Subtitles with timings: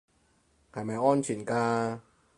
[0.73, 1.99] 係咪安全㗎